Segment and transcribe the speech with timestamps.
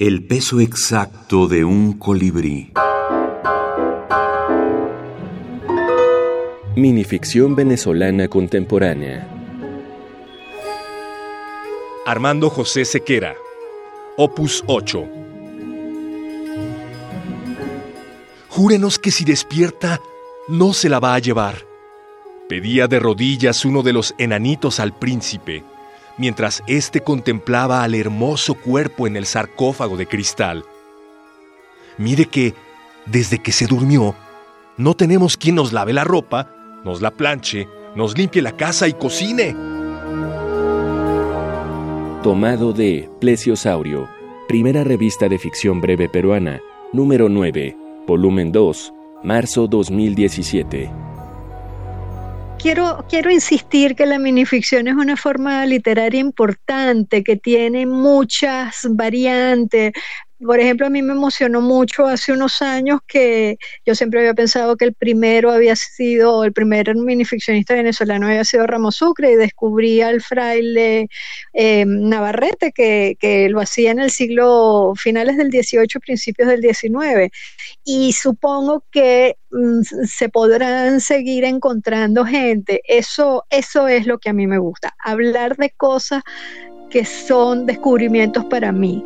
[0.00, 2.72] El peso exacto de un colibrí.
[6.74, 9.28] Minificción venezolana contemporánea.
[12.06, 13.34] Armando José Sequera.
[14.16, 15.06] Opus 8.
[18.48, 20.00] Júrenos que si despierta,
[20.48, 21.66] no se la va a llevar.
[22.48, 25.62] Pedía de rodillas uno de los enanitos al príncipe
[26.20, 30.64] mientras éste contemplaba al hermoso cuerpo en el sarcófago de cristal.
[31.96, 32.54] Mire que,
[33.06, 34.14] desde que se durmió,
[34.76, 38.92] no tenemos quien nos lave la ropa, nos la planche, nos limpie la casa y
[38.92, 39.56] cocine.
[42.22, 44.06] Tomado de Plesiosaurio,
[44.46, 46.60] primera revista de ficción breve peruana,
[46.92, 47.76] número 9,
[48.06, 48.92] volumen 2,
[49.24, 50.99] marzo 2017
[52.60, 59.92] quiero, quiero insistir que la minificción es una forma literaria importante, que tiene muchas variantes,
[60.44, 64.76] por ejemplo, a mí me emocionó mucho hace unos años que yo siempre había pensado
[64.76, 70.00] que el primero había sido, el primer minificcionista venezolano había sido Ramos Sucre y descubrí
[70.00, 71.08] al fraile
[71.52, 77.30] eh, Navarrete que, que, lo hacía en el siglo finales del 18, principios del 19.
[77.84, 82.80] Y supongo que mm, se podrán seguir encontrando gente.
[82.86, 86.22] Eso, eso es lo que a mí me gusta, hablar de cosas
[86.90, 89.04] que son descubrimientos para mí.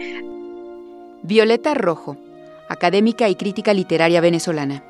[1.27, 2.19] Violeta Rojo,
[2.69, 4.85] académica y crítica literaria venezolana.